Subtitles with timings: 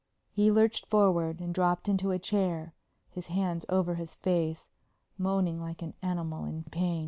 [0.31, 2.73] He lurched forward and dropped into a chair,
[3.11, 4.71] his hands over his face,
[5.19, 6.99] moaning like an animal in pain.